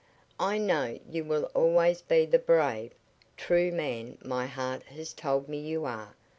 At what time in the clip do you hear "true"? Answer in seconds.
3.37-3.71